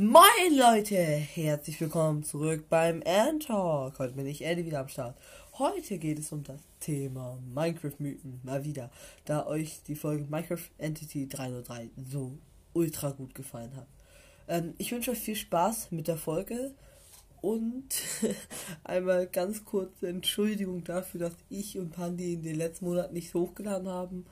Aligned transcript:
Moin 0.00 0.56
Leute, 0.56 0.94
herzlich 0.94 1.80
willkommen 1.80 2.22
zurück 2.22 2.66
beim 2.68 3.02
Talk. 3.40 3.98
Heute 3.98 4.14
bin 4.14 4.28
ich 4.28 4.44
Eddie 4.44 4.64
wieder 4.64 4.78
am 4.78 4.86
Start. 4.86 5.18
Heute 5.54 5.98
geht 5.98 6.20
es 6.20 6.30
um 6.30 6.44
das 6.44 6.60
Thema 6.78 7.36
Minecraft-Mythen. 7.52 8.40
Mal 8.44 8.62
wieder, 8.62 8.92
da 9.24 9.44
euch 9.48 9.82
die 9.88 9.96
Folge 9.96 10.22
Minecraft 10.30 10.70
Entity 10.78 11.28
303 11.28 11.90
so 12.08 12.38
ultra 12.74 13.10
gut 13.10 13.34
gefallen 13.34 13.74
hat. 13.74 13.88
Ähm, 14.46 14.74
ich 14.78 14.92
wünsche 14.92 15.10
euch 15.10 15.18
viel 15.18 15.34
Spaß 15.34 15.90
mit 15.90 16.06
der 16.06 16.16
Folge 16.16 16.76
und 17.40 17.88
einmal 18.84 19.26
ganz 19.26 19.64
kurze 19.64 20.06
Entschuldigung 20.06 20.84
dafür, 20.84 21.18
dass 21.22 21.36
ich 21.50 21.76
und 21.76 21.90
Pandi 21.90 22.34
in 22.34 22.42
den 22.42 22.54
letzten 22.54 22.84
Monaten 22.84 23.14
nicht 23.14 23.34
hochgeladen 23.34 23.88
haben. 23.88 24.26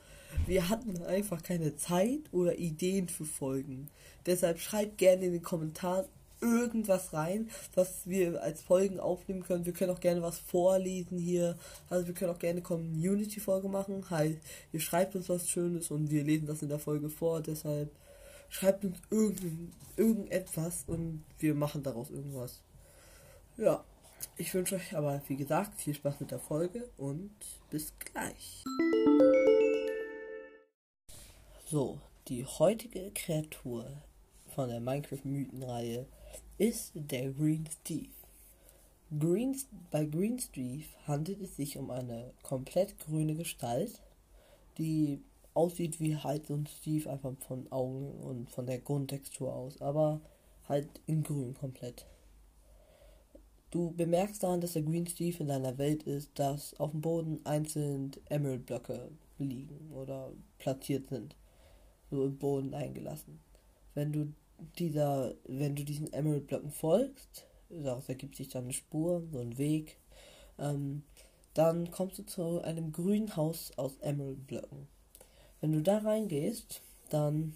Wir 0.47 0.69
hatten 0.69 1.03
einfach 1.03 1.43
keine 1.43 1.77
Zeit 1.77 2.21
oder 2.33 2.59
Ideen 2.59 3.09
für 3.09 3.25
Folgen. 3.25 3.89
Deshalb 4.27 4.59
schreibt 4.59 4.99
gerne 4.99 5.27
in 5.27 5.33
den 5.33 5.43
Kommentaren 5.43 6.07
irgendwas 6.41 7.13
rein, 7.13 7.51
was 7.75 8.03
wir 8.07 8.43
als 8.43 8.63
Folgen 8.63 9.01
aufnehmen 9.01 9.43
können. 9.43 9.65
Wir 9.65 9.73
können 9.73 9.91
auch 9.91 10.01
gerne 10.01 10.23
was 10.23 10.39
vorlesen 10.39 11.19
hier. 11.19 11.57
Also 11.89 12.07
wir 12.07 12.15
können 12.15 12.33
auch 12.33 12.39
gerne 12.39 12.61
Community-Folge 12.61 13.69
machen. 13.69 14.11
Halt, 14.11 14.39
ihr 14.73 14.81
schreibt 14.81 15.17
uns 15.17 15.29
was 15.29 15.49
Schönes 15.49 15.91
und 15.91 16.11
wir 16.11 16.25
lesen 16.25 16.47
das 16.47 16.63
in 16.63 16.69
der 16.69 16.79
Folge 16.79 17.09
vor. 17.09 17.41
Deshalb 17.41 17.91
schreibt 18.49 18.85
uns 18.85 18.99
irgend, 19.11 19.73
irgendetwas 19.97 20.85
und 20.87 21.25
wir 21.39 21.55
machen 21.55 21.83
daraus 21.83 22.11
irgendwas. 22.11 22.61
Ja, 23.57 23.85
ich 24.37 24.53
wünsche 24.55 24.77
euch 24.77 24.95
aber, 24.95 25.23
wie 25.29 25.37
gesagt, 25.37 25.81
viel 25.81 25.95
Spaß 25.95 26.21
mit 26.21 26.31
der 26.31 26.39
Folge 26.39 26.89
und 26.99 27.31
bis 27.71 27.93
gleich. 27.99 28.65
So, 31.69 31.99
die 32.29 32.45
heutige 32.45 33.11
Kreatur 33.11 33.91
von 34.55 34.69
der 34.69 34.79
Minecraft-Mythenreihe 34.79 36.07
ist 36.59 36.93
der 36.95 37.33
Green 37.33 37.69
Steve. 37.69 38.13
Green, 39.19 39.57
bei 39.91 40.05
Green 40.05 40.39
Steve 40.39 40.85
handelt 41.09 41.41
es 41.41 41.57
sich 41.57 41.77
um 41.77 41.91
eine 41.91 42.33
komplett 42.45 42.97
grüne 43.01 43.35
Gestalt, 43.35 44.01
die 44.79 45.21
aussieht 45.55 45.99
wie 45.99 46.17
halt 46.17 46.47
so 46.47 46.55
ein 46.55 46.69
Steve, 46.69 47.11
einfach 47.11 47.33
von 47.49 47.67
Augen 47.73 48.13
und 48.21 48.49
von 48.49 48.67
der 48.67 48.79
Grundtextur 48.79 49.53
aus, 49.53 49.83
aber 49.83 50.21
halt 50.69 50.87
in 51.09 51.25
grün 51.25 51.53
komplett. 51.55 52.07
Du 53.73 53.91
bemerkst 53.91 54.45
daran, 54.45 54.61
dass 54.61 54.75
der 54.75 54.83
Green 54.83 55.09
Steve 55.09 55.39
in 55.41 55.49
deiner 55.49 55.77
Welt 55.79 56.05
ist, 56.05 56.31
dass 56.37 56.79
auf 56.79 56.93
dem 56.93 57.01
Boden 57.01 57.41
einzeln 57.43 58.13
Emerald-Blöcke 58.29 59.11
liegen 59.39 59.91
oder 59.93 60.31
platziert 60.59 61.09
sind. 61.09 61.35
So 62.11 62.25
im 62.25 62.39
Boden 62.39 62.75
eingelassen. 62.75 63.41
Wenn 63.95 64.13
du 64.13 64.33
dieser, 64.79 65.35
wenn 65.45 65.75
du 65.75 65.85
diesen 65.85 66.13
Emerald-Blöcken 66.13 66.71
folgst, 66.71 67.47
daraus 67.69 68.09
ergibt 68.09 68.37
sich 68.37 68.49
dann 68.49 68.65
eine 68.65 68.73
Spur, 68.73 69.23
so 69.33 69.39
ein 69.39 69.59
Weg, 69.59 69.99
ähm, 70.59 71.03
dann 71.55 71.91
kommst 71.91 72.19
du 72.19 72.27
zu 72.27 72.63
einem 72.63 72.93
grünen 72.93 73.35
Haus 73.37 73.73
aus 73.77 73.97
Emerald-Blöcken. 74.01 74.89
Wenn 75.61 75.73
du 75.73 75.83
da 75.83 75.99
reingehst, 75.99 76.83
dann 77.11 77.55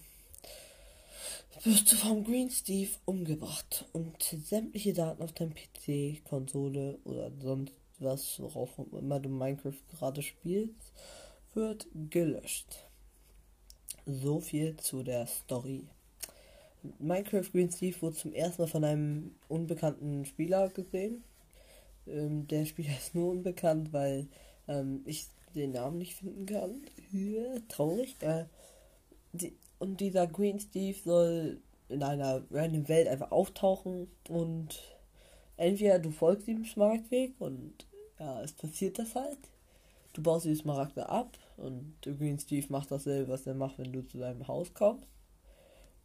wirst 1.63 1.91
du 1.91 1.95
vom 1.95 2.23
Green 2.23 2.49
Steve 2.49 2.89
umgebracht 3.05 3.85
und 3.93 4.23
sämtliche 4.23 4.93
Daten 4.93 5.21
auf 5.21 5.33
deinem 5.33 5.53
PC, 5.53 6.23
Konsole 6.23 6.97
oder 7.03 7.31
sonst 7.39 7.73
was, 7.99 8.39
worauf 8.39 8.69
immer 8.91 9.19
du 9.19 9.29
Minecraft 9.29 9.77
gerade 9.91 10.23
spielst, 10.23 10.91
wird 11.53 11.87
gelöscht. 12.09 12.90
So 14.05 14.39
viel 14.39 14.75
zu 14.77 15.03
der 15.03 15.27
Story. 15.27 15.83
Minecraft 16.99 17.51
Green 17.51 17.71
Steve 17.71 18.01
wurde 18.01 18.15
zum 18.15 18.33
ersten 18.33 18.63
Mal 18.63 18.67
von 18.67 18.83
einem 18.83 19.35
unbekannten 19.47 20.25
Spieler 20.25 20.69
gesehen. 20.69 21.23
Ähm, 22.07 22.47
der 22.47 22.65
Spieler 22.65 22.91
ist 22.97 23.13
nur 23.13 23.31
unbekannt, 23.31 23.93
weil 23.93 24.27
ähm, 24.67 25.01
ich 25.05 25.27
den 25.53 25.71
Namen 25.71 25.97
nicht 25.97 26.15
finden 26.15 26.45
kann. 26.45 26.81
Traurig. 27.67 28.15
Äh, 28.21 28.45
die, 29.33 29.53
und 29.79 29.99
dieser 29.99 30.27
Green 30.27 30.59
Steve 30.59 30.97
soll 31.03 31.61
in 31.89 32.03
einer 32.03 32.43
random 32.51 32.87
Welt 32.87 33.07
einfach 33.07 33.31
auftauchen 33.31 34.07
und 34.29 34.79
entweder 35.57 35.99
du 35.99 36.11
folgst 36.11 36.47
ihm 36.47 36.65
Smaragdweg 36.65 37.33
und 37.39 37.73
ja, 38.19 38.41
es 38.41 38.53
passiert 38.53 38.97
das 38.97 39.15
halt. 39.15 39.39
Du 40.13 40.21
baust 40.21 40.45
die 40.45 40.55
Smaragde 40.55 41.09
ab 41.09 41.37
und 41.61 41.95
Green 42.01 42.39
Steve 42.39 42.67
macht 42.69 42.91
dasselbe, 42.91 43.31
was 43.31 43.47
er 43.47 43.53
macht, 43.53 43.77
wenn 43.77 43.93
du 43.93 44.05
zu 44.05 44.17
deinem 44.17 44.47
Haus 44.47 44.73
kommst. 44.73 45.07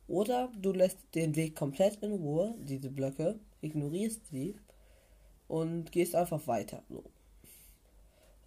Oder 0.08 0.52
du 0.60 0.72
lässt 0.72 0.98
den 1.14 1.34
Weg 1.34 1.56
komplett 1.56 1.96
in 2.02 2.12
Ruhe, 2.12 2.54
diese 2.58 2.90
Blöcke, 2.90 3.38
ignorierst 3.60 4.28
sie 4.30 4.54
und 5.48 5.90
gehst 5.90 6.14
einfach 6.14 6.46
weiter. 6.46 6.82
So. 6.88 7.02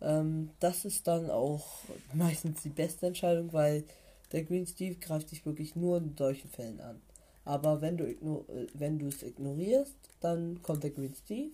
Ähm, 0.01 0.51
das 0.59 0.85
ist 0.85 1.07
dann 1.07 1.29
auch 1.29 1.65
meistens 2.13 2.61
die 2.61 2.69
beste 2.69 3.07
Entscheidung, 3.07 3.51
weil 3.51 3.83
der 4.31 4.43
Green 4.43 4.67
Steve 4.67 4.95
greift 4.95 5.31
dich 5.31 5.45
wirklich 5.45 5.75
nur 5.75 5.97
in 5.97 6.15
solchen 6.17 6.49
Fällen 6.49 6.79
an. 6.79 7.01
Aber 7.45 7.81
wenn 7.81 7.97
du, 7.97 8.05
äh, 8.05 8.67
wenn 8.73 8.99
du 8.99 9.07
es 9.07 9.23
ignorierst, 9.23 9.95
dann 10.21 10.61
kommt 10.61 10.83
der 10.83 10.91
Green 10.91 11.15
Steve 11.15 11.51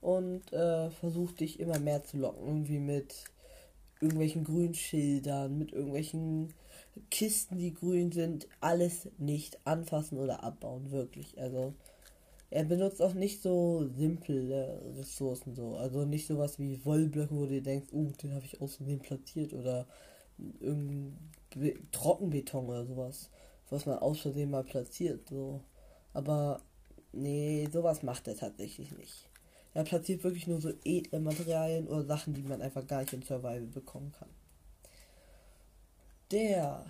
und 0.00 0.52
äh, 0.52 0.90
versucht 0.90 1.40
dich 1.40 1.60
immer 1.60 1.78
mehr 1.78 2.02
zu 2.04 2.18
locken. 2.18 2.46
Irgendwie 2.46 2.80
mit 2.80 3.24
irgendwelchen 4.02 4.44
grünen 4.44 4.74
Schildern, 4.74 5.58
mit 5.58 5.72
irgendwelchen 5.72 6.52
Kisten, 7.10 7.58
die 7.58 7.72
grün 7.72 8.12
sind. 8.12 8.48
Alles 8.60 9.08
nicht 9.18 9.58
anfassen 9.64 10.18
oder 10.18 10.42
abbauen, 10.42 10.90
wirklich. 10.90 11.38
Also 11.38 11.74
er 12.50 12.64
benutzt 12.64 13.00
auch 13.00 13.14
nicht 13.14 13.40
so 13.40 13.88
simple 13.96 14.82
Ressourcen 14.98 15.54
so. 15.54 15.76
Also 15.76 16.04
nicht 16.04 16.26
sowas 16.26 16.58
wie 16.58 16.84
Wollblöcke, 16.84 17.34
wo 17.34 17.46
du 17.46 17.62
denkst, 17.62 17.92
uh, 17.92 18.12
den 18.22 18.34
habe 18.34 18.44
ich 18.44 18.60
außerdem 18.60 19.00
platziert 19.00 19.54
oder 19.54 19.86
irgendein 20.60 21.16
Trockenbeton 21.92 22.66
oder 22.66 22.84
sowas, 22.84 23.30
was 23.70 23.86
man 23.86 23.98
aus 23.98 24.20
Versehen 24.20 24.50
mal 24.50 24.64
platziert. 24.64 25.28
So. 25.28 25.62
Aber 26.12 26.60
nee, 27.12 27.68
sowas 27.72 28.02
macht 28.02 28.28
er 28.28 28.36
tatsächlich 28.36 28.92
nicht. 28.92 29.31
Er 29.74 29.84
platziert 29.84 30.22
wirklich 30.24 30.46
nur 30.46 30.60
so 30.60 30.72
edle 30.84 31.20
Materialien 31.20 31.88
oder 31.88 32.04
Sachen, 32.04 32.34
die 32.34 32.42
man 32.42 32.60
einfach 32.60 32.86
gar 32.86 33.00
nicht 33.00 33.12
in 33.12 33.22
Survival 33.22 33.62
bekommen 33.62 34.12
kann. 34.12 34.28
Der 36.30 36.84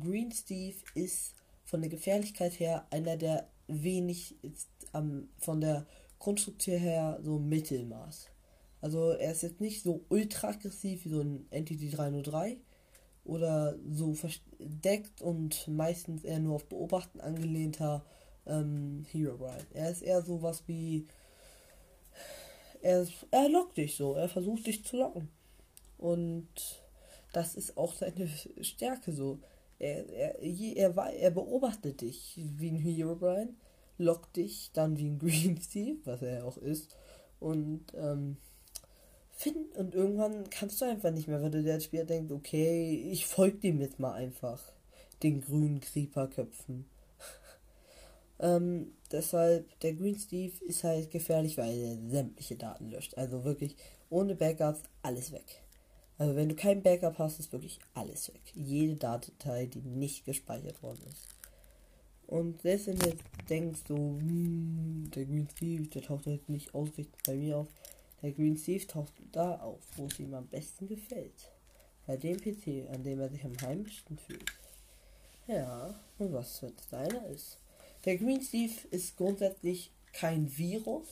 Green 0.00 0.32
Steve 0.32 0.76
ist 0.94 1.34
von 1.64 1.80
der 1.80 1.90
Gefährlichkeit 1.90 2.58
her 2.58 2.86
einer 2.90 3.16
der 3.16 3.48
wenig 3.68 4.36
ist, 4.42 4.68
ähm, 4.94 5.28
von 5.38 5.60
der 5.60 5.86
Konstruktion 6.18 6.78
her 6.78 7.18
so 7.22 7.38
Mittelmaß. 7.38 8.28
Also 8.80 9.10
er 9.10 9.32
ist 9.32 9.42
jetzt 9.42 9.60
nicht 9.60 9.82
so 9.82 10.04
ultra 10.08 10.48
aggressiv 10.48 11.04
wie 11.04 11.08
so 11.10 11.20
ein 11.20 11.46
Entity 11.50 11.90
303, 11.90 12.58
oder 13.26 13.76
so 13.90 14.14
versteckt 14.14 15.20
und 15.20 15.68
meistens 15.68 16.24
eher 16.24 16.38
nur 16.38 16.56
auf 16.56 16.68
Beobachten 16.68 17.20
angelehnter 17.20 18.04
ähm, 18.46 19.04
Hero 19.10 19.36
Brian. 19.36 19.66
Er 19.74 19.90
ist 19.90 20.02
eher 20.02 20.22
sowas 20.22 20.62
wie. 20.66 21.06
Er, 22.86 23.04
er 23.32 23.48
lockt 23.48 23.78
dich 23.78 23.96
so, 23.96 24.14
er 24.14 24.28
versucht 24.28 24.64
dich 24.64 24.84
zu 24.84 24.98
locken. 24.98 25.28
Und 25.98 26.46
das 27.32 27.56
ist 27.56 27.76
auch 27.76 27.92
seine 27.92 28.28
Stärke 28.60 29.12
so. 29.12 29.40
Er, 29.80 30.08
er, 30.08 30.40
er, 30.40 30.96
er 30.96 31.30
beobachtet 31.32 32.00
dich 32.00 32.38
wie 32.56 32.70
ein 32.70 32.76
Hero 32.76 33.16
Brian, 33.16 33.56
lockt 33.98 34.36
dich 34.36 34.70
dann 34.72 34.96
wie 34.98 35.08
ein 35.08 35.18
Green 35.18 35.60
Steve, 35.60 35.98
was 36.04 36.22
er 36.22 36.44
auch 36.44 36.58
ist. 36.58 36.96
Und 37.40 37.86
ähm, 37.96 38.36
finden 39.32 39.72
und 39.76 39.92
irgendwann 39.92 40.48
kannst 40.48 40.80
du 40.80 40.84
einfach 40.84 41.10
nicht 41.10 41.26
mehr, 41.26 41.42
weil 41.42 41.50
der 41.50 41.80
Spieler 41.80 42.04
denkt, 42.04 42.30
okay, 42.30 43.10
ich 43.10 43.26
folge 43.26 43.58
dem 43.58 43.80
jetzt 43.80 43.98
mal 43.98 44.12
einfach, 44.12 44.62
den 45.24 45.40
grünen 45.40 45.80
Creeper-Köpfen. 45.80 46.86
Ähm, 48.38 48.92
deshalb, 49.10 49.78
der 49.80 49.94
Green 49.94 50.18
Steve 50.18 50.52
ist 50.64 50.84
halt 50.84 51.10
gefährlich, 51.10 51.56
weil 51.56 51.78
er 51.78 52.10
sämtliche 52.10 52.56
Daten 52.56 52.90
löscht. 52.90 53.16
Also 53.16 53.44
wirklich, 53.44 53.76
ohne 54.10 54.34
Backups, 54.34 54.82
alles 55.02 55.32
weg. 55.32 55.62
Also 56.18 56.34
wenn 56.34 56.48
du 56.48 56.54
kein 56.54 56.82
Backup 56.82 57.18
hast, 57.18 57.38
ist 57.38 57.52
wirklich 57.52 57.78
alles 57.94 58.32
weg. 58.32 58.40
Jede 58.54 58.96
Datei, 58.96 59.66
die 59.66 59.80
nicht 59.80 60.24
gespeichert 60.24 60.82
worden 60.82 61.02
ist. 61.08 61.28
Und 62.26 62.60
selbst 62.62 62.88
wenn 62.88 62.98
du 62.98 63.08
jetzt 63.10 63.22
denkst, 63.48 63.80
so, 63.86 63.94
hm, 63.94 65.10
der 65.14 65.26
Green 65.26 65.48
Steve, 65.56 65.86
der 65.88 66.02
taucht 66.02 66.26
jetzt 66.26 66.48
nicht 66.48 66.74
ausrichtet 66.74 67.20
bei 67.26 67.36
mir 67.36 67.58
auf, 67.58 67.68
der 68.22 68.32
Green 68.32 68.56
Steve 68.56 68.86
taucht 68.86 69.12
da 69.32 69.56
auf, 69.56 69.80
wo 69.96 70.06
es 70.06 70.18
ihm 70.18 70.34
am 70.34 70.46
besten 70.46 70.88
gefällt. 70.88 71.52
Bei 72.06 72.16
dem 72.16 72.38
PC, 72.38 72.88
an 72.92 73.02
dem 73.04 73.20
er 73.20 73.28
sich 73.28 73.44
am 73.44 73.56
heimischsten 73.60 74.18
fühlt. 74.18 74.52
Ja, 75.46 75.94
und 76.18 76.32
was 76.32 76.62
wird 76.62 76.80
deiner 76.90 77.26
ist. 77.26 77.58
Der 78.06 78.18
Green 78.18 78.40
Steve 78.40 78.72
ist 78.92 79.16
grundsätzlich 79.16 79.90
kein 80.12 80.56
Virus. 80.56 81.08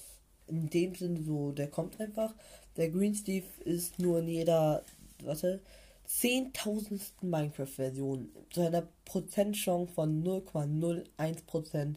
In 0.46 0.70
dem 0.70 0.94
Sinne 0.94 1.22
so, 1.24 1.50
der 1.50 1.66
kommt 1.66 2.00
einfach. 2.00 2.32
Der 2.76 2.88
Green 2.88 3.16
Steve 3.16 3.46
ist 3.64 3.98
nur 3.98 4.20
in 4.20 4.28
jeder, 4.28 4.84
warte, 5.24 5.60
zehntausendsten 6.04 7.28
Minecraft-Version 7.28 8.28
zu 8.50 8.60
einer 8.60 8.86
Prozentchance 9.04 9.92
von 9.92 10.22
0,01% 10.22 11.96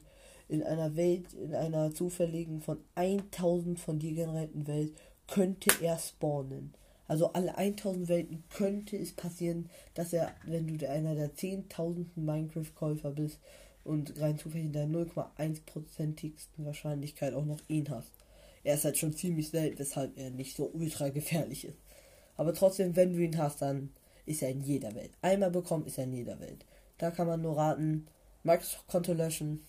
in 0.50 0.64
einer 0.64 0.96
Welt, 0.96 1.32
in 1.34 1.54
einer 1.54 1.94
zufälligen 1.94 2.62
von 2.62 2.80
1000 2.96 3.80
von 3.80 4.00
dir 4.00 4.14
generierten 4.14 4.66
Welt, 4.66 4.94
könnte 5.28 5.70
er 5.80 6.00
spawnen. 6.00 6.74
Also 7.08 7.34
alle 7.34 7.56
1000 7.56 8.08
Welten 8.08 8.44
könnte 8.50 8.98
es 8.98 9.14
passieren, 9.14 9.70
dass 9.94 10.12
er, 10.12 10.32
wenn 10.46 10.66
du 10.66 10.90
einer 10.90 11.14
der 11.14 11.36
10.000 11.36 12.06
Minecraft-Käufer 12.16 13.12
bist 13.12 13.40
und 13.88 14.20
rein 14.20 14.38
zufällig 14.38 14.68
in 14.68 14.74
der 14.74 14.88
0,1%igsten 14.88 16.66
Wahrscheinlichkeit 16.66 17.34
auch 17.34 17.46
noch 17.46 17.62
ihn 17.68 17.90
hast. 17.90 18.12
Er 18.64 18.76
ist 18.76 18.84
halt 18.84 18.98
schon 18.98 19.16
ziemlich 19.16 19.50
selten, 19.50 19.80
weshalb 19.80 20.18
er 20.18 20.30
nicht 20.30 20.58
so 20.58 20.70
ultra 20.74 21.10
gefährlich 21.10 21.66
ist. 21.66 21.78
Aber 22.36 22.54
trotzdem, 22.54 22.96
wenn 22.96 23.14
du 23.14 23.20
ihn 23.20 23.38
hast, 23.38 23.62
dann 23.62 23.92
ist 24.26 24.44
er 24.44 24.50
in 24.50 24.62
jeder 24.62 24.94
Welt. 24.94 25.12
Einmal 25.22 25.52
bekommen 25.52 25.86
ist 25.86 25.98
er 25.98 26.04
in 26.04 26.14
jeder 26.14 26.40
Welt. 26.40 26.66
Da 26.98 27.12
kann 27.12 27.28
man 27.28 27.42
nur 27.42 27.58
raten, 27.58 28.08
Microsoft-Konto 28.44 29.14
löschen 29.14 29.64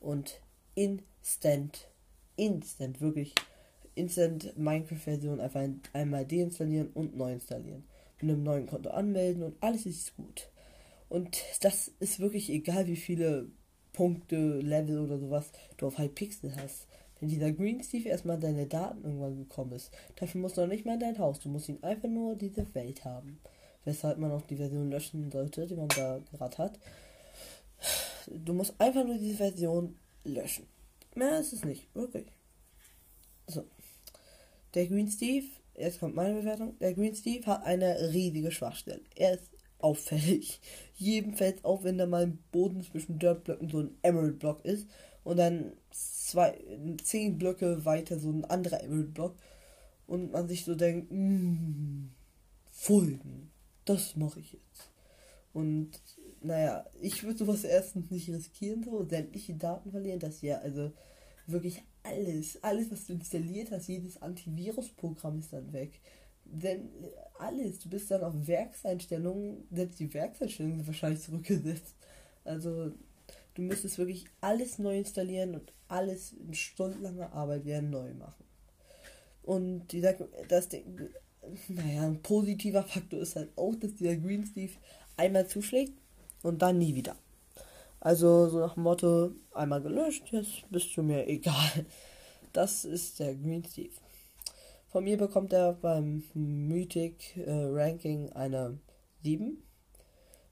und 0.00 0.40
Instant, 0.74 1.88
Instant, 2.36 3.00
wirklich 3.00 3.34
Instant 3.94 4.56
Minecraft-Version 4.58 5.40
einfach 5.40 5.62
einmal 5.92 6.26
deinstallieren 6.26 6.88
und 6.94 7.16
neu 7.16 7.34
installieren. 7.34 7.84
Mit 8.20 8.34
einem 8.34 8.42
neuen 8.42 8.66
Konto 8.66 8.90
anmelden 8.90 9.42
und 9.42 9.56
alles 9.60 9.86
ist 9.86 10.16
gut. 10.16 10.51
Und 11.12 11.42
das 11.60 11.88
ist 12.00 12.20
wirklich 12.20 12.48
egal, 12.48 12.86
wie 12.86 12.96
viele 12.96 13.50
Punkte, 13.92 14.60
Level 14.60 14.98
oder 14.98 15.18
sowas 15.18 15.52
du 15.76 15.86
auf 15.88 15.98
Hypixel 15.98 16.56
hast. 16.56 16.86
Wenn 17.20 17.28
dieser 17.28 17.52
Green 17.52 17.82
Steve 17.82 18.08
erstmal 18.08 18.40
deine 18.40 18.66
Daten 18.66 19.04
irgendwann 19.04 19.36
gekommen 19.36 19.72
ist, 19.72 19.90
dafür 20.16 20.40
musst 20.40 20.56
du 20.56 20.62
noch 20.62 20.68
nicht 20.68 20.86
mal 20.86 20.94
in 20.94 21.00
dein 21.00 21.18
Haus, 21.18 21.38
du 21.40 21.50
musst 21.50 21.68
ihn 21.68 21.82
einfach 21.82 22.08
nur 22.08 22.34
diese 22.34 22.74
Welt 22.74 23.04
haben. 23.04 23.40
Weshalb 23.84 24.16
man 24.16 24.32
auch 24.32 24.40
die 24.46 24.56
Version 24.56 24.90
löschen 24.90 25.30
sollte, 25.30 25.66
die 25.66 25.74
man 25.74 25.88
da 25.88 26.18
gerade 26.32 26.56
hat. 26.56 26.78
Du 28.28 28.54
musst 28.54 28.80
einfach 28.80 29.04
nur 29.04 29.18
diese 29.18 29.36
Version 29.36 29.98
löschen. 30.24 30.66
Mehr 31.14 31.40
ist 31.40 31.52
es 31.52 31.62
nicht, 31.62 31.94
wirklich. 31.94 32.24
So. 33.48 33.66
Der 34.72 34.86
Green 34.86 35.10
Steve, 35.10 35.46
jetzt 35.76 36.00
kommt 36.00 36.14
meine 36.14 36.40
Bewertung. 36.40 36.78
Der 36.78 36.94
Green 36.94 37.14
Steve 37.14 37.44
hat 37.44 37.64
eine 37.64 38.14
riesige 38.14 38.50
Schwachstelle. 38.50 39.02
Er 39.14 39.34
ist 39.34 39.51
auffällig. 39.82 40.60
Jedem 40.94 41.34
fällt 41.34 41.64
auf, 41.64 41.84
wenn 41.84 41.98
da 41.98 42.06
mal 42.06 42.24
im 42.24 42.38
Boden 42.52 42.82
zwischen 42.82 43.18
Dirtblöcken 43.18 43.68
so 43.68 43.80
ein 43.80 43.96
Emerald 44.02 44.38
Block 44.38 44.64
ist 44.64 44.86
und 45.24 45.36
dann 45.38 45.72
zwei, 45.90 46.58
zehn 47.02 47.38
Blöcke 47.38 47.84
weiter 47.84 48.18
so 48.18 48.30
ein 48.30 48.44
anderer 48.44 48.82
Emerald 48.82 49.14
Block 49.14 49.36
und 50.06 50.32
man 50.32 50.48
sich 50.48 50.64
so 50.64 50.74
denkt, 50.74 51.10
mm, 51.10 52.10
folgen, 52.70 53.50
das 53.84 54.16
mache 54.16 54.40
ich 54.40 54.52
jetzt. 54.52 54.90
Und 55.52 55.90
naja, 56.40 56.84
ich 57.00 57.22
würde 57.22 57.38
sowas 57.38 57.64
erstens 57.64 58.10
nicht 58.10 58.28
riskieren, 58.28 58.82
so 58.82 59.04
sämtliche 59.04 59.54
Daten 59.54 59.90
verlieren, 59.90 60.18
das 60.18 60.42
ja, 60.42 60.58
also 60.58 60.92
wirklich 61.46 61.82
alles, 62.02 62.62
alles, 62.62 62.90
was 62.90 63.06
du 63.06 63.12
installiert 63.14 63.70
hast, 63.70 63.88
jedes 63.88 64.20
Antivirusprogramm 64.20 65.38
ist 65.38 65.52
dann 65.52 65.72
weg. 65.72 66.00
Denn 66.54 66.90
alles, 67.38 67.78
du 67.78 67.88
bist 67.88 68.10
dann 68.10 68.22
auf 68.22 68.34
Werkseinstellungen, 68.46 69.66
selbst 69.70 69.98
die 69.98 70.12
Werkseinstellungen 70.12 70.76
sind 70.76 70.86
wahrscheinlich 70.86 71.22
zurückgesetzt. 71.22 71.94
Also 72.44 72.92
du 73.54 73.62
müsstest 73.62 73.96
wirklich 73.96 74.26
alles 74.42 74.78
neu 74.78 74.98
installieren 74.98 75.54
und 75.54 75.72
alles 75.88 76.32
in 76.32 76.52
stundenlanger 76.52 77.32
Arbeit 77.32 77.64
wieder 77.64 77.80
neu 77.80 78.12
machen. 78.14 78.44
Und 79.42 79.88
dieser, 79.88 80.12
das 80.48 80.68
Ding, 80.68 81.08
naja, 81.68 82.02
ein 82.02 82.20
positiver 82.22 82.82
Faktor 82.82 83.20
ist 83.20 83.36
halt 83.36 83.50
auch, 83.56 83.74
dass 83.76 83.94
dieser 83.94 84.16
Green 84.16 84.44
Steve 84.44 84.72
einmal 85.16 85.46
zuschlägt 85.46 85.94
und 86.42 86.60
dann 86.60 86.78
nie 86.78 86.94
wieder. 86.94 87.16
Also 87.98 88.48
so 88.48 88.58
nach 88.58 88.74
dem 88.74 88.82
Motto, 88.82 89.30
einmal 89.52 89.80
gelöscht, 89.80 90.24
jetzt 90.32 90.70
bist 90.70 90.94
du 90.96 91.02
mir 91.02 91.26
egal. 91.26 91.86
Das 92.52 92.84
ist 92.84 93.18
der 93.20 93.34
Green 93.34 93.64
Steve. 93.64 93.94
Von 94.92 95.04
mir 95.04 95.16
bekommt 95.16 95.54
er 95.54 95.72
beim 95.72 96.22
Mythic 96.34 97.34
äh, 97.38 97.50
Ranking 97.50 98.30
eine 98.34 98.78
7. 99.22 99.56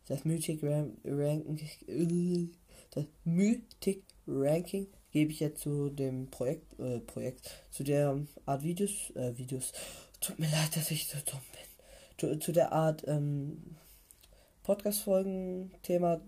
Das 0.08 0.24
Mythic 0.24 0.62
Ram 0.62 0.96
Ranking 1.04 1.58
äh, 1.86 2.48
das 2.90 3.04
Mythic 3.24 4.02
Ranking 4.26 4.86
gebe 5.10 5.30
ich 5.30 5.40
jetzt 5.40 5.60
zu 5.60 5.90
dem 5.90 6.30
Projekt 6.30 6.80
äh, 6.80 7.00
Projekt 7.00 7.50
zu 7.70 7.84
der 7.84 8.18
Art 8.46 8.62
Videos 8.62 9.12
äh, 9.14 9.36
Videos. 9.36 9.72
Tut 10.22 10.38
mir 10.38 10.50
leid, 10.50 10.74
dass 10.74 10.90
ich 10.90 11.06
so 11.06 11.18
dumm 11.30 11.42
bin. 11.52 11.68
Zu, 12.16 12.38
zu 12.38 12.52
der 12.52 12.72
Art 12.72 13.04
ähm, 13.06 13.76
Podcast 14.62 15.02
Folgen 15.02 15.70
Thema 15.82 16.22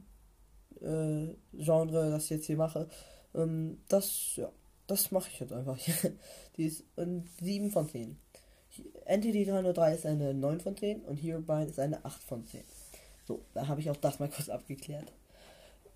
äh, 0.83 1.29
Genre, 1.55 2.11
das 2.11 2.25
ich 2.25 2.31
jetzt 2.31 2.47
hier 2.47 2.59
mache. 2.59 2.91
Ähm, 3.35 3.81
das, 3.89 4.37
ja, 4.37 4.53
das 4.93 5.11
mache 5.11 5.31
ich 5.33 5.41
jetzt 5.41 5.53
einfach. 5.53 5.79
Die 6.57 6.65
ist 6.65 6.85
ein 6.97 7.29
7 7.41 7.71
von 7.71 7.89
10. 7.89 8.17
Entity 9.07 9.45
303 9.45 9.95
ist 9.95 10.07
eine 10.07 10.35
9 10.35 10.61
von 10.61 10.77
10 10.77 11.01
und 11.03 11.17
Herobrine 11.17 11.67
ist 11.67 11.79
eine 11.79 12.05
8 12.05 12.23
von 12.23 12.47
10. 12.47 12.63
So, 13.27 13.41
da 13.55 13.69
habe 13.69 13.81
ich 13.81 13.91
auch 13.91 13.97
das 13.97 14.19
mal 14.19 14.29
kurz 14.29 14.49
abgeklärt. 14.49 15.13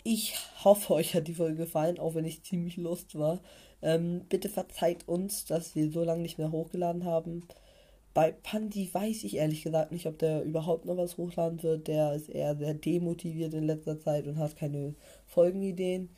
Ich 0.02 0.34
hoffe, 0.64 0.94
euch 0.94 1.14
hat 1.14 1.28
die 1.28 1.34
Folge 1.34 1.56
gefallen, 1.56 1.98
auch 1.98 2.14
wenn 2.14 2.25
ich 2.25 2.44
ziemlich 2.44 2.76
lust 2.76 3.19
war. 3.19 3.40
Ähm, 3.82 4.22
bitte 4.28 4.48
verzeiht 4.48 5.08
uns, 5.08 5.44
dass 5.44 5.75
wir 5.75 5.90
so 5.90 6.04
lange 6.04 6.22
nicht 6.22 6.38
mehr 6.38 6.52
hochgeladen 6.52 7.04
haben. 7.04 7.46
Bei 8.14 8.32
Pandi 8.32 8.88
weiß 8.92 9.25
ich 9.25 9.37
ehrlich 9.37 9.62
gesagt 9.62 9.92
nicht, 9.92 10.06
ob 10.06 10.19
der 10.19 10.42
überhaupt 10.42 10.87
noch 10.87 10.96
was 10.96 11.19
hochladen 11.19 11.62
wird. 11.62 11.87
Der 11.88 12.14
ist 12.14 12.31
eher 12.31 12.56
sehr 12.56 12.72
demotiviert 12.72 13.52
in 13.52 13.64
letzter 13.64 14.00
Zeit 14.00 14.26
und 14.26 14.38
hat 14.38 14.56
keine 14.56 14.94
Folgenideen. 15.26 16.08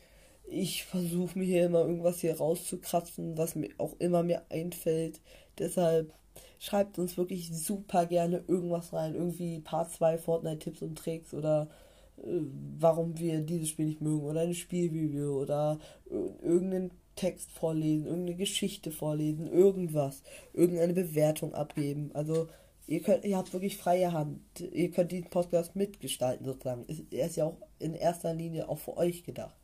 Ich 0.51 0.83
versuche 0.85 1.37
mir 1.37 1.45
hier 1.45 1.65
immer 1.65 1.81
irgendwas 1.81 2.21
hier 2.21 2.37
rauszukratzen, 2.37 3.37
was 3.37 3.55
mir 3.55 3.69
auch 3.77 3.95
immer 3.99 4.23
mir 4.23 4.43
einfällt. 4.49 5.21
Deshalb 5.59 6.13
schreibt 6.57 6.97
uns 6.97 7.17
wirklich 7.17 7.51
super 7.55 8.05
gerne 8.05 8.43
irgendwas 8.47 8.93
rein. 8.93 9.15
Irgendwie 9.15 9.59
Part 9.59 9.91
2 9.91 10.17
Fortnite-Tipps 10.17 10.81
und 10.81 10.97
Tricks 10.97 11.33
oder 11.33 11.69
äh, 12.17 12.41
warum 12.79 13.17
wir 13.19 13.41
dieses 13.41 13.69
Spiel 13.69 13.85
nicht 13.85 14.01
mögen 14.01 14.23
oder 14.23 14.41
ein 14.41 14.53
Spielvideo 14.53 15.39
oder 15.39 15.79
irgendeinen 16.09 16.91
Text 17.15 17.51
vorlesen, 17.51 18.07
irgendeine 18.07 18.37
Geschichte 18.37 18.91
vorlesen, 18.91 19.51
irgendwas, 19.51 20.23
irgendeine 20.53 20.93
Bewertung 20.93 21.53
abgeben. 21.53 22.11
Also 22.13 22.47
ihr 22.87 23.01
könnt, 23.01 23.25
ihr 23.25 23.37
habt 23.37 23.53
wirklich 23.53 23.77
freie 23.77 24.13
Hand. 24.13 24.39
Ihr 24.59 24.89
könnt 24.91 25.11
diesen 25.11 25.29
Podcast 25.29 25.75
mitgestalten 25.75 26.45
sozusagen. 26.45 26.85
Er 27.11 27.27
ist 27.27 27.35
ja 27.35 27.45
auch 27.45 27.57
in 27.77 27.93
erster 27.93 28.33
Linie 28.33 28.69
auch 28.69 28.79
für 28.79 28.97
euch 28.97 29.23
gedacht. 29.23 29.58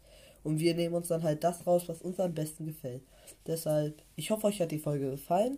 Und 0.46 0.60
wir 0.60 0.76
nehmen 0.76 0.94
uns 0.94 1.08
dann 1.08 1.24
halt 1.24 1.44
das 1.44 1.66
raus, 1.66 1.86
was 1.88 2.04
uns 2.04 2.20
am 2.20 2.36
besten 2.36 2.68
gefällt. 2.68 3.02
Deshalb, 3.48 4.04
ich 4.16 4.30
hoffe, 4.30 4.46
euch 4.46 4.62
hat 4.62 4.72
die 4.72 4.78
Folge 4.78 5.10
gefallen. 5.10 5.58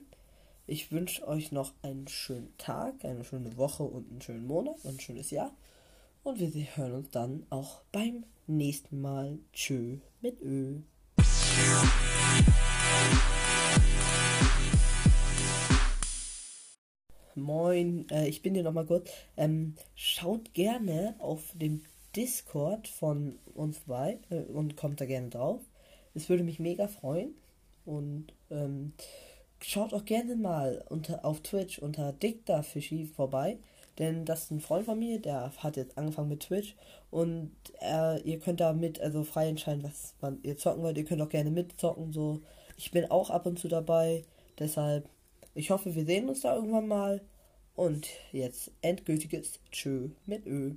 Ich 0.66 0.94
wünsche 0.94 1.28
euch 1.28 1.52
noch 1.52 1.74
einen 1.82 2.08
schönen 2.08 2.58
Tag, 2.58 3.04
eine 3.04 3.26
schöne 3.26 3.58
Woche 3.58 3.84
und 3.84 4.10
einen 4.10 4.22
schönen 4.22 4.48
Monat 4.48 4.76
und 4.84 4.96
ein 4.96 5.00
schönes 5.02 5.30
Jahr. 5.30 5.54
Und 6.24 6.40
wir 6.40 6.78
hören 6.78 6.94
uns 6.94 7.10
dann 7.10 7.46
auch 7.50 7.82
beim 7.92 8.24
nächsten 8.48 9.02
Mal. 9.02 9.40
Tschö 9.52 9.98
mit 10.22 10.42
Ö. 10.42 10.78
Moin, 17.36 18.08
äh, 18.10 18.30
ich 18.30 18.42
bin 18.42 18.54
hier 18.54 18.64
nochmal 18.64 18.86
kurz. 18.86 19.10
Ähm, 19.36 19.76
schaut 19.96 20.54
gerne 20.54 21.16
auf 21.20 21.52
dem 21.56 21.82
Discord 22.18 22.88
von 22.88 23.38
uns 23.54 23.84
zwei 23.86 24.20
äh, 24.30 24.42
und 24.42 24.76
kommt 24.76 25.00
da 25.00 25.06
gerne 25.06 25.30
drauf. 25.30 25.62
Es 26.16 26.30
würde 26.30 26.44
mich 26.44 26.60
mega 26.60 26.88
freuen. 26.88 27.36
Und 27.86 28.34
ähm, 28.50 28.94
schaut 29.62 29.94
auch 29.94 30.04
gerne 30.04 30.36
mal 30.36 30.84
unter, 30.90 31.24
auf 31.24 31.42
Twitch 31.42 31.80
unter 31.80 32.12
Dictafischi 32.12 33.06
vorbei. 33.06 33.60
Denn 34.00 34.26
das 34.26 34.44
ist 34.44 34.52
ein 34.52 34.60
Freund 34.60 34.86
von 34.86 35.00
mir, 35.00 35.20
der 35.20 35.52
hat 35.58 35.76
jetzt 35.76 35.98
angefangen 35.98 36.30
mit 36.30 36.42
Twitch 36.42 36.76
und 37.10 37.52
äh, 37.82 38.22
ihr 38.22 38.40
könnt 38.40 38.60
da 38.60 38.74
mit, 38.74 39.02
also 39.02 39.24
frei 39.24 39.50
entscheiden, 39.50 39.84
was 39.84 40.14
man 40.22 40.40
ihr 40.44 40.56
zocken 40.56 40.84
wollt. 40.84 40.98
Ihr 41.00 41.06
könnt 41.06 41.22
auch 41.22 41.30
gerne 41.30 41.50
mitzocken, 41.50 42.14
so. 42.14 42.42
Ich 42.78 42.92
bin 42.92 43.10
auch 43.10 43.32
ab 43.32 43.48
und 43.48 43.58
zu 43.58 43.68
dabei, 43.68 44.24
deshalb, 44.60 45.10
ich 45.56 45.72
hoffe, 45.72 45.96
wir 45.96 46.06
sehen 46.06 46.30
uns 46.30 46.42
da 46.42 46.56
irgendwann 46.56 46.88
mal. 46.88 47.22
Und 47.76 48.08
jetzt 48.32 48.72
endgültiges 48.82 49.60
Tschö 49.72 50.10
mit 50.26 50.46
Ö. 50.46 50.76